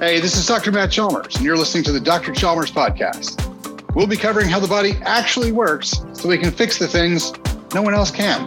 [0.00, 0.72] Hey, this is Dr.
[0.72, 2.32] Matt Chalmers, and you're listening to the Dr.
[2.32, 3.94] Chalmers podcast.
[3.94, 7.34] We'll be covering how the body actually works so we can fix the things
[7.74, 8.46] no one else can.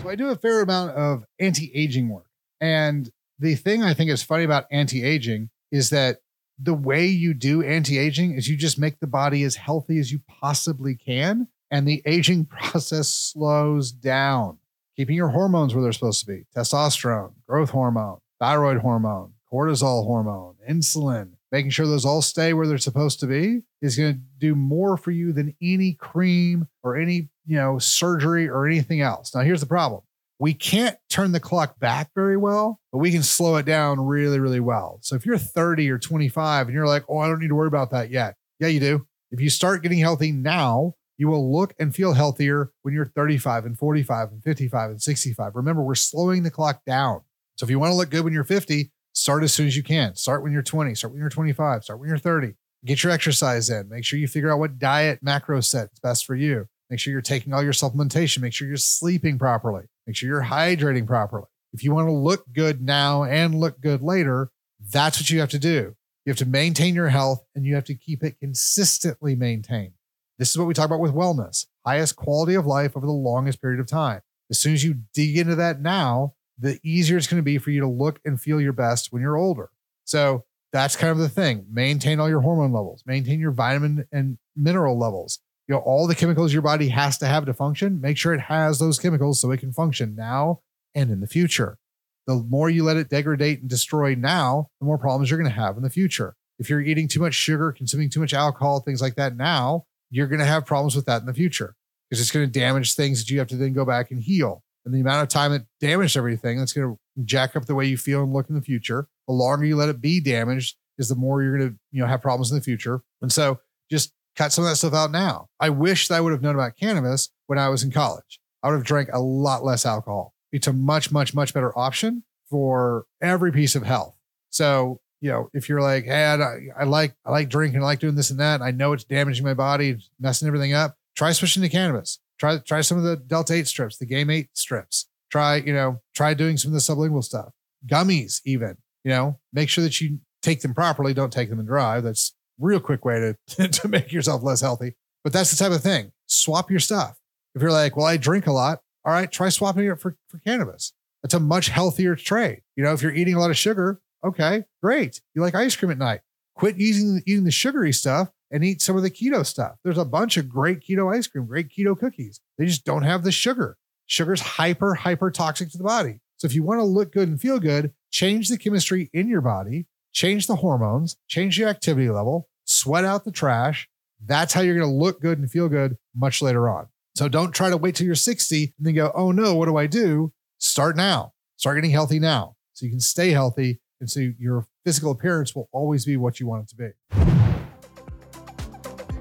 [0.00, 2.28] So, I do a fair amount of anti aging work.
[2.60, 3.10] And
[3.40, 6.18] the thing I think is funny about anti aging is that
[6.56, 10.12] the way you do anti aging is you just make the body as healthy as
[10.12, 11.48] you possibly can.
[11.72, 14.58] And the aging process slows down,
[14.94, 20.54] keeping your hormones where they're supposed to be testosterone, growth hormone, thyroid hormone, cortisol hormone,
[20.68, 24.54] insulin, making sure those all stay where they're supposed to be is going to do
[24.54, 29.34] more for you than any cream or any, you know, surgery or anything else.
[29.34, 30.02] Now, here's the problem.
[30.40, 34.38] We can't turn the clock back very well, but we can slow it down really,
[34.38, 34.98] really well.
[35.02, 37.66] So if you're 30 or 25 and you're like, oh, I don't need to worry
[37.66, 38.36] about that yet.
[38.60, 39.06] Yeah, you do.
[39.32, 43.66] If you start getting healthy now, you will look and feel healthier when you're 35
[43.66, 45.56] and 45 and 55 and 65.
[45.56, 47.22] Remember, we're slowing the clock down.
[47.58, 49.82] So if you want to look good when you're 50, start as soon as you
[49.82, 50.14] can.
[50.14, 52.54] Start when you're 20, start when you're 25, start when you're 30.
[52.84, 53.88] Get your exercise in.
[53.88, 56.68] Make sure you figure out what diet macro set is best for you.
[56.88, 58.42] Make sure you're taking all your supplementation.
[58.42, 59.86] Make sure you're sleeping properly.
[60.06, 61.46] Make sure you're hydrating properly.
[61.72, 64.50] If you want to look good now and look good later,
[64.92, 65.96] that's what you have to do.
[66.24, 69.94] You have to maintain your health and you have to keep it consistently maintained.
[70.38, 73.60] This is what we talk about with wellness highest quality of life over the longest
[73.60, 74.20] period of time.
[74.50, 77.70] As soon as you dig into that now, the easier it's going to be for
[77.70, 79.70] you to look and feel your best when you're older.
[80.04, 81.66] So that's kind of the thing.
[81.70, 85.38] Maintain all your hormone levels, maintain your vitamin and mineral levels.
[85.66, 88.40] You know, all the chemicals your body has to have to function, make sure it
[88.40, 90.60] has those chemicals so it can function now
[90.94, 91.78] and in the future.
[92.26, 95.60] The more you let it degrade and destroy now, the more problems you're going to
[95.60, 96.34] have in the future.
[96.58, 100.26] If you're eating too much sugar, consuming too much alcohol, things like that now, you're
[100.26, 101.74] going to have problems with that in the future
[102.08, 104.62] because it's going to damage things that you have to then go back and heal
[104.88, 107.84] and the amount of time it damaged everything that's going to jack up the way
[107.84, 109.06] you feel and look in the future.
[109.26, 112.08] The longer you let it be damaged is the more you're going to you know
[112.08, 113.02] have problems in the future.
[113.20, 113.60] And so
[113.90, 115.48] just cut some of that stuff out now.
[115.60, 118.40] I wish that i would have known about cannabis when i was in college.
[118.62, 120.32] I would have drank a lot less alcohol.
[120.52, 124.16] It's a much much much better option for every piece of health.
[124.50, 127.98] So you know if you're like hey I, I like i like drinking i like
[127.98, 131.62] doing this and that i know it's damaging my body messing everything up try switching
[131.62, 135.06] to cannabis Try try some of the Delta 8 strips, the Game 8 strips.
[135.30, 137.52] Try, you know, try doing some of the sublingual stuff.
[137.86, 141.12] Gummies, even, you know, make sure that you take them properly.
[141.12, 142.04] Don't take them and drive.
[142.04, 144.96] That's real quick way to, to make yourself less healthy.
[145.24, 146.12] But that's the type of thing.
[146.26, 147.18] Swap your stuff.
[147.54, 150.38] If you're like, well, I drink a lot, all right, try swapping it for, for
[150.38, 150.92] cannabis.
[151.24, 152.62] It's a much healthier trade.
[152.76, 155.20] You know, if you're eating a lot of sugar, okay, great.
[155.34, 156.20] You like ice cream at night.
[156.54, 159.76] Quit using eating the sugary stuff and eat some of the keto stuff.
[159.84, 162.40] There's a bunch of great keto ice cream, great keto cookies.
[162.56, 163.76] They just don't have the sugar.
[164.06, 166.20] Sugar's hyper, hyper toxic to the body.
[166.38, 169.40] So if you want to look good and feel good, change the chemistry in your
[169.40, 173.88] body, change the hormones, change your activity level, sweat out the trash.
[174.24, 176.88] That's how you're going to look good and feel good much later on.
[177.16, 179.76] So don't try to wait till you're 60 and then go, oh no, what do
[179.76, 180.32] I do?
[180.58, 181.32] Start now.
[181.56, 183.80] Start getting healthy now so you can stay healthy.
[184.00, 187.47] And so your physical appearance will always be what you want it to be.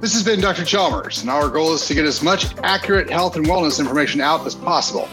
[0.08, 0.64] This has been Dr.
[0.64, 4.48] Chalmers, and our goal is to get as much accurate health and wellness information out
[4.48, 5.06] as possible.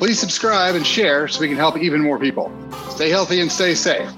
[0.00, 2.50] Please subscribe and share so we can help even more people.
[2.88, 4.10] Stay healthy and stay safe.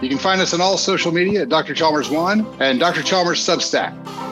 [0.00, 1.74] You can find us on all social media at Dr.
[1.74, 3.02] Chalmers One and Dr.
[3.02, 4.23] Chalmers Substack.